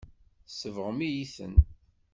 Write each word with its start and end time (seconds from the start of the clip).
Tsebɣem-iyi-ten. 0.47 1.55